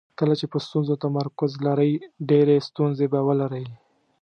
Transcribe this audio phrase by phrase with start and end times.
[0.19, 1.93] کله چې په ستونزو تمرکز لرئ
[2.29, 3.65] ډېرې ستونزې به ولرئ.